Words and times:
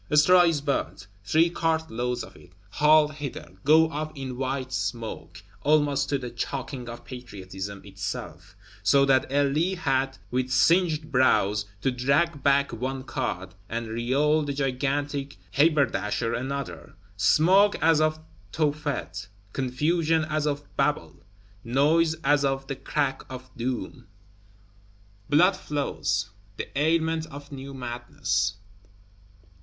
Straw 0.11 0.41
is 0.45 0.61
burnt; 0.61 1.05
three 1.23 1.51
cartloads 1.51 2.23
of 2.23 2.35
it, 2.35 2.53
hauled 2.71 3.13
hither, 3.13 3.51
go 3.63 3.87
up 3.91 4.11
in 4.17 4.35
white 4.35 4.73
smoke, 4.73 5.43
almost 5.61 6.09
to 6.09 6.17
the 6.17 6.31
choking 6.31 6.89
of 6.89 7.05
Patriotism 7.05 7.83
itself; 7.85 8.55
so 8.81 9.05
that 9.05 9.31
Elie 9.31 9.75
had, 9.75 10.17
with 10.31 10.49
singed 10.49 11.11
brows, 11.11 11.65
to 11.81 11.91
drag 11.91 12.41
back 12.41 12.73
one 12.73 13.03
cart, 13.03 13.53
and 13.69 13.89
Réole 13.89 14.43
the 14.43 14.53
"gigantic 14.53 15.37
haberdasher" 15.51 16.33
another. 16.33 16.95
Smoke 17.15 17.75
as 17.79 18.01
of 18.01 18.19
Tophet; 18.51 19.27
confusion 19.53 20.25
as 20.27 20.47
of 20.47 20.63
Babel; 20.77 21.17
noise 21.63 22.15
as 22.23 22.43
of 22.43 22.65
the 22.65 22.75
Crack 22.75 23.21
of 23.29 23.51
Doom! 23.55 24.07
Blood 25.29 25.55
flows; 25.55 26.31
the 26.57 26.69
ailment 26.75 27.27
of 27.27 27.51
new 27.51 27.75
madness. 27.75 28.55